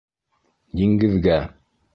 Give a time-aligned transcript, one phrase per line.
[0.81, 1.39] Диңгеҙгә!